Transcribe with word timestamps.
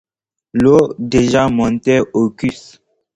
L’eau 0.55 0.95
déjà 0.97 1.47
montait 1.47 1.99
aux 2.13 2.31
cuisses. 2.31 2.81